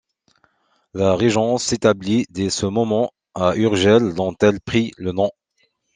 [0.95, 5.29] La régence s'établit dès ce moment à Urgell dont elle prit le nom.